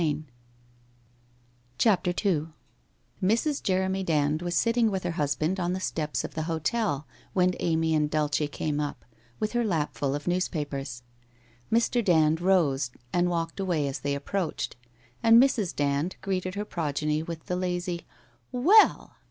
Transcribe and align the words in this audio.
Adieu.' 0.01 0.23
CHAPTER 1.77 2.09
II 2.27 2.47
Mrs. 3.21 3.61
Jeremy 3.61 4.01
Dand 4.01 4.41
was 4.41 4.55
sitting 4.55 4.89
with 4.89 5.03
her 5.03 5.11
husband 5.11 5.59
on 5.59 5.73
the 5.73 5.79
steps 5.79 6.23
of 6.23 6.33
the 6.33 6.41
hotel 6.49 7.05
when 7.33 7.53
Amy 7.59 7.93
and 7.93 8.09
Dulce 8.09 8.41
came 8.51 8.79
up, 8.79 9.05
with 9.39 9.51
her 9.51 9.63
lap 9.63 9.93
full 9.93 10.15
of 10.15 10.25
newspapers. 10.25 11.03
Mr. 11.71 12.03
Dand 12.03 12.41
rose 12.41 12.89
and 13.13 13.29
walked 13.29 13.59
away 13.59 13.87
as 13.87 13.99
they 13.99 14.15
approached 14.15 14.75
and 15.21 15.39
Mrs. 15.39 15.75
Dand 15.75 16.15
greeted 16.21 16.55
her 16.55 16.65
progeny 16.65 17.21
with 17.21 17.45
the 17.45 17.55
lazy' 17.55 18.07
Well 18.51 19.17